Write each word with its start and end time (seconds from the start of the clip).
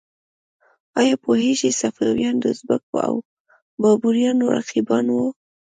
ایا 0.99 1.15
پوهیږئ 1.23 1.71
صفویان 1.81 2.35
د 2.39 2.45
ازبکو 2.53 2.95
او 3.07 3.15
بابریانو 3.81 4.45
رقیبان 4.57 5.05
وو؟ 5.13 5.27